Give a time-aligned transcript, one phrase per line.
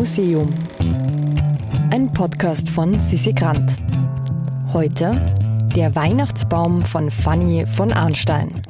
[0.00, 0.54] Museum.
[1.90, 3.76] Ein Podcast von Sissi Grant.
[4.72, 5.22] Heute
[5.76, 8.62] der Weihnachtsbaum von Fanny von Arnstein.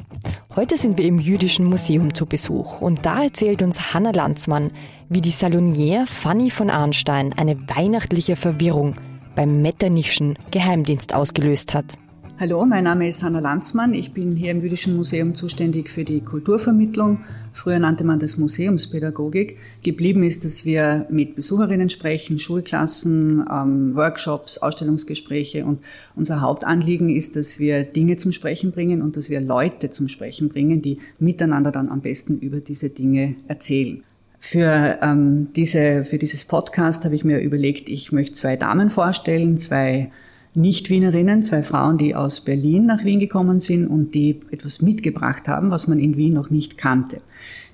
[0.57, 4.71] Heute sind wir im Jüdischen Museum zu Besuch und da erzählt uns Hanna Lanzmann,
[5.07, 8.95] wie die Salonier Fanny von Arnstein eine weihnachtliche Verwirrung
[9.33, 11.97] beim Metternischen Geheimdienst ausgelöst hat.
[12.41, 13.93] Hallo, mein Name ist Hanna Lanzmann.
[13.93, 17.19] Ich bin hier im Jüdischen Museum zuständig für die Kulturvermittlung.
[17.53, 19.59] Früher nannte man das Museumspädagogik.
[19.83, 25.65] Geblieben ist, dass wir mit Besucherinnen sprechen, Schulklassen, ähm, Workshops, Ausstellungsgespräche.
[25.65, 25.81] Und
[26.15, 30.49] unser Hauptanliegen ist, dass wir Dinge zum Sprechen bringen und dass wir Leute zum Sprechen
[30.49, 34.01] bringen, die miteinander dann am besten über diese Dinge erzählen.
[34.39, 39.59] Für, ähm, diese, für dieses Podcast habe ich mir überlegt, ich möchte zwei Damen vorstellen,
[39.59, 40.09] zwei
[40.53, 45.71] nicht-Wienerinnen, zwei Frauen, die aus Berlin nach Wien gekommen sind und die etwas mitgebracht haben,
[45.71, 47.21] was man in Wien noch nicht kannte.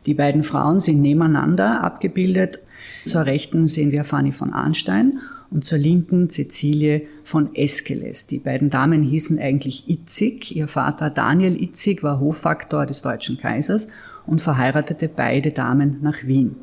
[0.05, 2.59] Die beiden Frauen sind nebeneinander abgebildet.
[3.05, 5.19] Zur Rechten sehen wir Fanny von Arnstein
[5.50, 8.28] und zur Linken Cecilie von Eskeles.
[8.28, 10.56] Die beiden Damen hießen eigentlich Itzig.
[10.56, 13.88] Ihr Vater Daniel Itzig war Hoffaktor des Deutschen Kaisers
[14.25, 16.56] und verheiratete beide Damen nach Wien.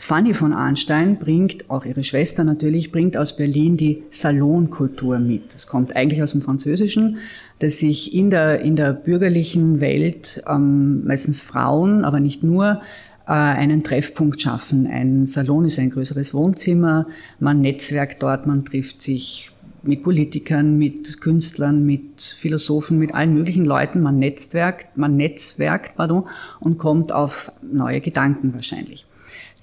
[0.00, 5.54] Fanny von Arnstein bringt, auch ihre Schwester natürlich, bringt aus Berlin die Salonkultur mit.
[5.54, 7.18] Das kommt eigentlich aus dem Französischen,
[7.58, 12.80] dass sich in der, in der bürgerlichen Welt ähm, meistens Frauen, aber nicht nur,
[13.26, 14.86] äh, einen Treffpunkt schaffen.
[14.86, 17.06] Ein Salon ist ein größeres Wohnzimmer,
[17.40, 19.50] man netzwerkt dort, man trifft sich
[19.82, 24.00] mit Politikern, mit Künstlern, mit Philosophen, mit allen möglichen Leuten.
[24.00, 26.24] Man netzwerkt, man netzwerkt, pardon,
[26.60, 29.06] und kommt auf neue Gedanken wahrscheinlich.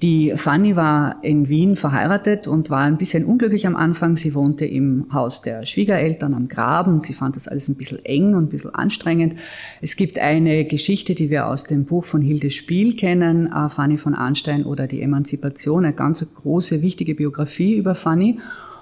[0.01, 4.17] Die Fanny war in Wien verheiratet und war ein bisschen unglücklich am Anfang.
[4.17, 6.99] Sie wohnte im Haus der Schwiegereltern am Graben.
[6.99, 9.35] Sie fand das alles ein bisschen eng und ein bisschen anstrengend.
[9.81, 13.97] Es gibt eine Geschichte, die wir aus dem Buch von Hilde Spiel kennen, äh, Fanny
[13.97, 18.39] von Arnstein oder die Emanzipation, eine ganz große, wichtige Biografie über Fanny.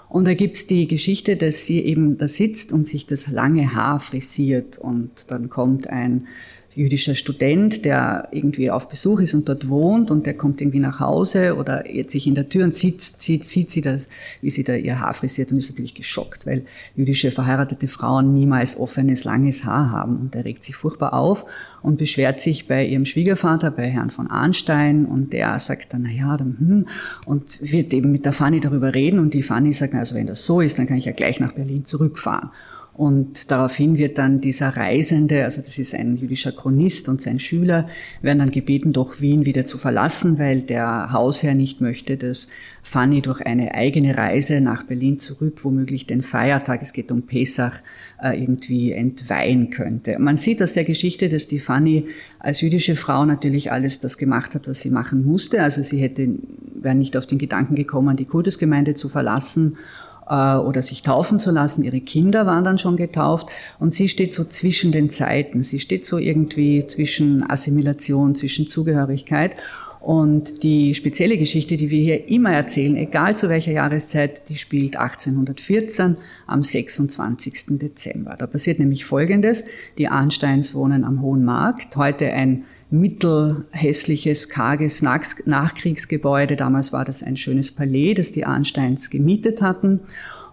[0.09, 3.99] Und da gibt's die Geschichte, dass sie eben da sitzt und sich das lange Haar
[3.99, 6.27] frisiert und dann kommt ein
[6.75, 10.99] jüdischer Student, der irgendwie auf Besuch ist und dort wohnt und der kommt irgendwie nach
[10.99, 14.09] Hause oder jetzt sich in der Tür und sieht, sieht, sieht sie das,
[14.41, 18.77] wie sie da ihr Haar frisiert und ist natürlich geschockt, weil jüdische verheiratete Frauen niemals
[18.77, 21.45] offenes, langes Haar haben und er regt sich furchtbar auf
[21.81, 26.11] und beschwert sich bei ihrem Schwiegervater, bei Herrn von Arnstein und der sagt dann, na
[26.11, 26.87] ja, dann, hm,
[27.25, 30.45] und wird eben mit der Fanny darüber reden und die Fanny sagt, also wenn das
[30.45, 32.49] so ist, dann kann ich ja gleich nach Berlin zurückfahren.
[32.95, 37.87] Und daraufhin wird dann dieser Reisende, also das ist ein jüdischer Chronist und sein Schüler,
[38.21, 42.49] werden dann gebeten, doch Wien wieder zu verlassen, weil der Hausherr nicht möchte, dass
[42.83, 47.81] Fanny durch eine eigene Reise nach Berlin zurück, womöglich den Feiertag, es geht um Pesach,
[48.21, 50.19] äh, irgendwie entweihen könnte.
[50.19, 54.53] Man sieht aus der Geschichte, dass die Fanny als jüdische Frau natürlich alles das gemacht
[54.53, 55.63] hat, was sie machen musste.
[55.63, 56.29] Also sie hätte,
[56.75, 59.77] wäre nicht auf den Gedanken gekommen, die Kultusgemeinde zu verlassen
[60.25, 61.83] oder sich taufen zu lassen.
[61.83, 63.47] Ihre Kinder waren dann schon getauft
[63.79, 65.63] und sie steht so zwischen den Zeiten.
[65.63, 69.55] Sie steht so irgendwie zwischen Assimilation, zwischen Zugehörigkeit.
[70.03, 74.97] Und die spezielle Geschichte, die wir hier immer erzählen, egal zu welcher Jahreszeit, die spielt
[74.97, 77.77] 1814 am 26.
[77.79, 78.35] Dezember.
[78.37, 79.63] Da passiert nämlich Folgendes.
[79.97, 81.95] Die Arnsteins wohnen am Hohen Markt.
[81.95, 86.57] Heute ein mittelhässliches, karges Nachkriegsgebäude.
[86.57, 90.01] Damals war das ein schönes Palais, das die Arnsteins gemietet hatten.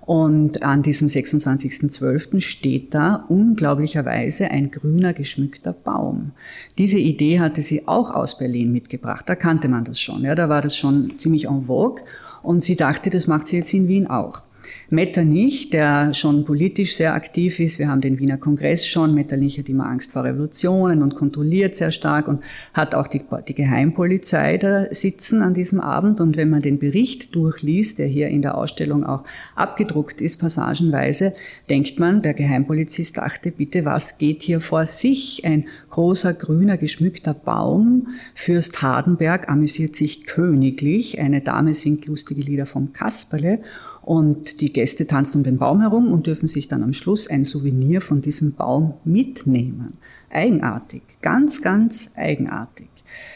[0.02, 2.40] Und an diesem 26.12.
[2.40, 6.32] steht da unglaublicherweise ein grüner geschmückter Baum.
[6.78, 9.28] Diese Idee hatte sie auch aus Berlin mitgebracht.
[9.28, 10.24] Da kannte man das schon.
[10.24, 12.02] Ja, da war das schon ziemlich en vogue.
[12.42, 14.42] Und sie dachte, das macht sie jetzt in Wien auch.
[14.88, 19.68] Metternich, der schon politisch sehr aktiv ist, wir haben den Wiener Kongress schon, Metternich hat
[19.68, 22.42] immer Angst vor Revolutionen und kontrolliert sehr stark und
[22.74, 26.20] hat auch die, die Geheimpolizei da sitzen an diesem Abend.
[26.20, 31.34] Und wenn man den Bericht durchliest, der hier in der Ausstellung auch abgedruckt ist, passagenweise,
[31.68, 35.44] denkt man, der Geheimpolizist dachte, bitte, was geht hier vor sich?
[35.44, 38.08] Ein großer, grüner, geschmückter Baum.
[38.34, 41.20] Fürst Hardenberg amüsiert sich königlich.
[41.20, 43.60] Eine Dame singt lustige Lieder vom Kasperle.
[44.02, 47.44] Und die Gäste tanzen um den Baum herum und dürfen sich dann am Schluss ein
[47.44, 49.98] Souvenir von diesem Baum mitnehmen.
[50.30, 52.88] Eigenartig, ganz, ganz eigenartig.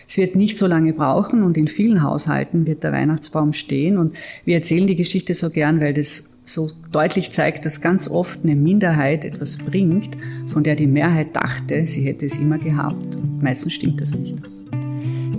[0.06, 3.98] Es wird nicht so lange brauchen und in vielen Haushalten wird der Weihnachtsbaum stehen.
[3.98, 4.14] Und
[4.44, 8.54] wir erzählen die Geschichte so gern, weil das so deutlich zeigt, dass ganz oft eine
[8.54, 10.16] Minderheit etwas bringt,
[10.46, 13.18] von der die Mehrheit dachte, sie hätte es immer gehabt.
[13.40, 14.38] Meistens stimmt das nicht.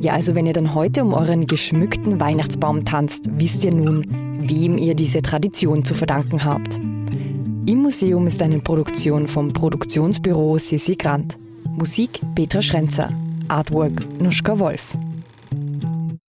[0.01, 4.05] Ja, also wenn ihr dann heute um euren geschmückten Weihnachtsbaum tanzt, wisst ihr nun,
[4.47, 6.75] wem ihr diese Tradition zu verdanken habt.
[6.75, 11.37] Im Museum ist eine Produktion vom Produktionsbüro Sissi Grant.
[11.69, 13.09] Musik Petra Schrenzer.
[13.47, 14.97] Artwork Nuschka Wolf.